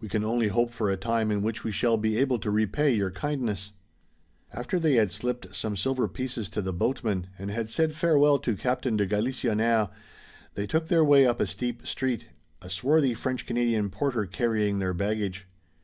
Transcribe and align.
We 0.00 0.08
can 0.08 0.24
only 0.24 0.48
hope 0.48 0.72
for 0.72 0.90
a 0.90 0.96
time 0.96 1.30
in 1.30 1.40
which 1.40 1.62
we 1.62 1.70
shall 1.70 1.96
be 1.96 2.18
able 2.18 2.40
to 2.40 2.50
repay 2.50 2.90
your 2.92 3.12
kindness." 3.12 3.72
After 4.52 4.76
they 4.76 4.94
had 4.94 5.12
slipped 5.12 5.54
some 5.54 5.76
silver 5.76 6.08
pieces 6.08 6.48
to 6.48 6.62
the 6.62 6.72
boatmen 6.72 7.28
and 7.38 7.48
had 7.48 7.70
said 7.70 7.94
farewell 7.94 8.40
to 8.40 8.56
Captain 8.56 8.96
de 8.96 9.06
Galisonnière, 9.06 9.88
they 10.54 10.66
took 10.66 10.88
their 10.88 11.04
way 11.04 11.24
up 11.28 11.38
a 11.38 11.46
steep 11.46 11.86
street, 11.86 12.26
a 12.60 12.68
swarthy 12.68 13.14
French 13.14 13.46
Canadian 13.46 13.88
porter 13.88 14.26
carrying 14.26 14.80
their 14.80 14.92
baggage. 14.94 15.46